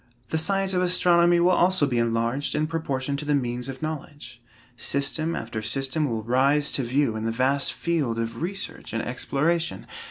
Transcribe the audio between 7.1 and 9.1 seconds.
in the vast field of research and